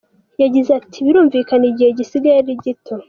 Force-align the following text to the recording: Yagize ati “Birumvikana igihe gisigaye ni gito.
Yagize 0.41 0.69
ati 0.79 0.97
“Birumvikana 1.05 1.65
igihe 1.71 1.89
gisigaye 1.99 2.39
ni 2.47 2.55
gito. 2.63 2.93